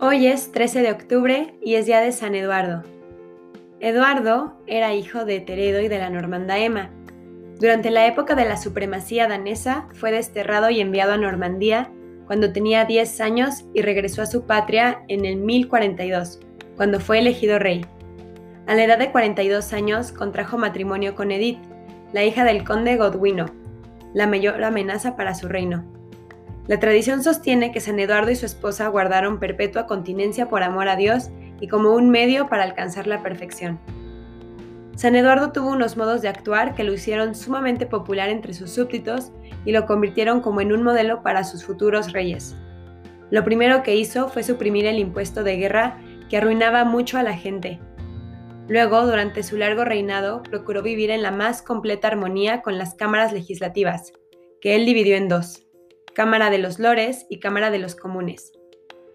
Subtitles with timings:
[0.00, 2.84] Hoy es 13 de octubre y es día de San Eduardo.
[3.80, 6.90] Eduardo era hijo de Teredo y de la normanda Emma.
[7.58, 11.90] Durante la época de la supremacía danesa fue desterrado y enviado a Normandía
[12.28, 16.38] cuando tenía 10 años y regresó a su patria en el 1042,
[16.76, 17.84] cuando fue elegido rey.
[18.68, 21.58] A la edad de 42 años contrajo matrimonio con Edith,
[22.12, 23.46] la hija del conde Godwino,
[24.14, 25.97] la mayor amenaza para su reino.
[26.68, 30.96] La tradición sostiene que San Eduardo y su esposa guardaron perpetua continencia por amor a
[30.96, 31.30] Dios
[31.62, 33.80] y como un medio para alcanzar la perfección.
[34.94, 39.32] San Eduardo tuvo unos modos de actuar que lo hicieron sumamente popular entre sus súbditos
[39.64, 42.54] y lo convirtieron como en un modelo para sus futuros reyes.
[43.30, 47.34] Lo primero que hizo fue suprimir el impuesto de guerra que arruinaba mucho a la
[47.34, 47.80] gente.
[48.68, 53.32] Luego, durante su largo reinado, procuró vivir en la más completa armonía con las cámaras
[53.32, 54.12] legislativas,
[54.60, 55.67] que él dividió en dos.
[56.18, 58.50] Cámara de los Lores y Cámara de los Comunes.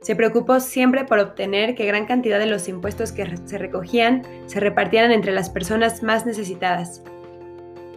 [0.00, 4.60] Se preocupó siempre por obtener que gran cantidad de los impuestos que se recogían se
[4.60, 7.02] repartieran entre las personas más necesitadas.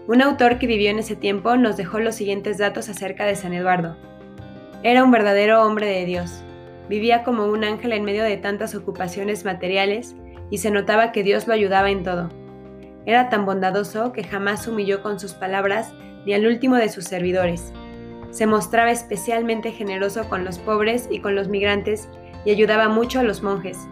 [0.07, 3.53] Un autor que vivió en ese tiempo nos dejó los siguientes datos acerca de San
[3.53, 3.95] Eduardo.
[4.81, 6.41] Era un verdadero hombre de Dios.
[6.89, 10.15] Vivía como un ángel en medio de tantas ocupaciones materiales
[10.49, 12.31] y se notaba que Dios lo ayudaba en todo.
[13.05, 15.93] Era tan bondadoso que jamás humilló con sus palabras
[16.25, 17.73] ni al último de sus servidores
[18.31, 22.09] se mostraba especialmente generoso con los pobres y con los migrantes
[22.45, 23.87] y ayudaba mucho a los monjes.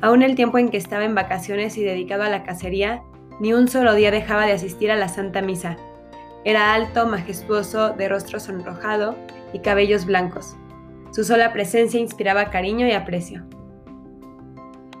[0.00, 3.02] Aún el tiempo en que estaba en vacaciones y dedicado a la cacería,
[3.40, 5.76] ni un solo día dejaba de asistir a la Santa Misa.
[6.44, 9.16] Era alto, majestuoso, de rostro sonrojado
[9.52, 10.56] y cabellos blancos.
[11.12, 13.44] Su sola presencia inspiraba cariño y aprecio.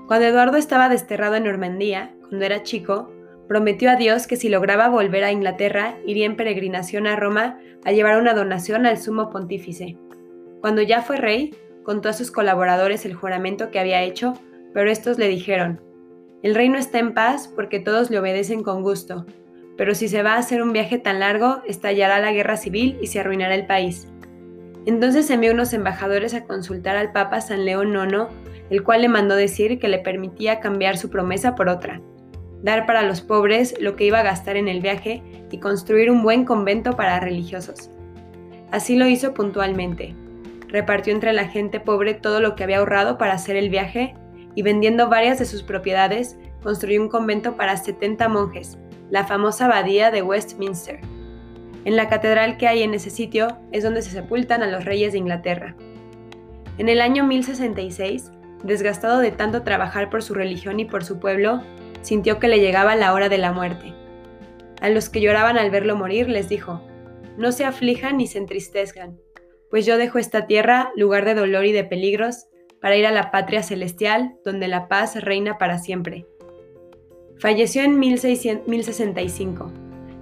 [0.06, 3.11] Cuando Eduardo estaba desterrado en Normandía, cuando era chico,
[3.48, 7.92] prometió a Dios que si lograba volver a Inglaterra, iría en peregrinación a Roma a
[7.92, 9.96] llevar una donación al sumo pontífice.
[10.60, 14.34] Cuando ya fue rey, contó a sus colaboradores el juramento que había hecho,
[14.72, 15.80] pero estos le dijeron,
[16.42, 19.26] el reino está en paz porque todos le obedecen con gusto,
[19.76, 23.08] pero si se va a hacer un viaje tan largo, estallará la guerra civil y
[23.08, 24.08] se arruinará el país.
[24.86, 28.26] Entonces envió unos embajadores a consultar al Papa San León IX,
[28.70, 32.00] el cual le mandó decir que le permitía cambiar su promesa por otra
[32.62, 36.22] dar para los pobres lo que iba a gastar en el viaje y construir un
[36.22, 37.90] buen convento para religiosos.
[38.70, 40.14] Así lo hizo puntualmente.
[40.68, 44.14] Repartió entre la gente pobre todo lo que había ahorrado para hacer el viaje
[44.54, 48.78] y vendiendo varias de sus propiedades, construyó un convento para 70 monjes,
[49.10, 51.00] la famosa abadía de Westminster.
[51.84, 55.12] En la catedral que hay en ese sitio es donde se sepultan a los reyes
[55.12, 55.74] de Inglaterra.
[56.78, 58.30] En el año 1066,
[58.62, 61.62] desgastado de tanto trabajar por su religión y por su pueblo,
[62.02, 63.94] sintió que le llegaba la hora de la muerte.
[64.80, 66.82] A los que lloraban al verlo morir les dijo,
[67.36, 69.18] no se aflijan ni se entristezcan,
[69.70, 72.46] pues yo dejo esta tierra, lugar de dolor y de peligros,
[72.80, 76.26] para ir a la patria celestial, donde la paz reina para siempre.
[77.38, 79.72] Falleció en 1665.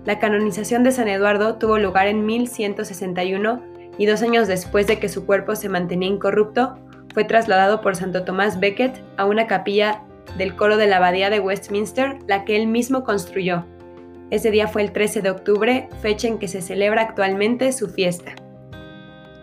[0.05, 3.63] La canonización de San Eduardo tuvo lugar en 1161
[3.99, 6.79] y dos años después de que su cuerpo se mantenía incorrupto,
[7.13, 10.05] fue trasladado por Santo Tomás Becket a una capilla
[10.37, 13.67] del coro de la Abadía de Westminster, la que él mismo construyó.
[14.31, 18.33] Ese día fue el 13 de octubre, fecha en que se celebra actualmente su fiesta.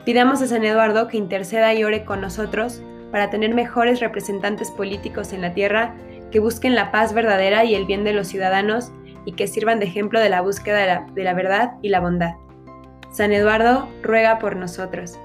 [0.06, 5.34] Pidamos a San Eduardo que interceda y ore con nosotros para tener mejores representantes políticos
[5.34, 5.96] en la tierra
[6.32, 8.92] que busquen la paz verdadera y el bien de los ciudadanos
[9.26, 12.00] y que sirvan de ejemplo de la búsqueda de la, de la verdad y la
[12.00, 12.36] bondad.
[13.12, 15.20] San Eduardo ruega por nosotros.